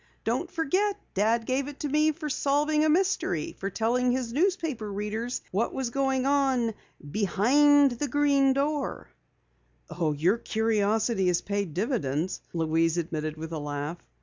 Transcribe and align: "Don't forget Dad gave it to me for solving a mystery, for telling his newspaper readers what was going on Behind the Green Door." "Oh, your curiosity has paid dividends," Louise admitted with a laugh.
"Don't 0.23 0.49
forget 0.49 0.99
Dad 1.13 1.45
gave 1.45 1.67
it 1.67 1.81
to 1.81 1.87
me 1.87 2.11
for 2.11 2.27
solving 2.27 2.83
a 2.83 2.89
mystery, 2.89 3.55
for 3.59 3.69
telling 3.69 4.11
his 4.11 4.33
newspaper 4.33 4.91
readers 4.91 5.43
what 5.51 5.75
was 5.75 5.91
going 5.91 6.25
on 6.25 6.73
Behind 7.11 7.91
the 7.91 8.07
Green 8.07 8.51
Door." 8.53 9.09
"Oh, 9.91 10.13
your 10.13 10.39
curiosity 10.39 11.27
has 11.27 11.41
paid 11.41 11.75
dividends," 11.75 12.41
Louise 12.51 12.97
admitted 12.97 13.37
with 13.37 13.51
a 13.51 13.59
laugh. 13.59 13.97